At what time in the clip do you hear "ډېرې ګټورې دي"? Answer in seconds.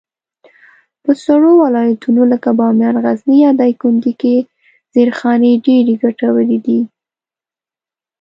5.65-6.79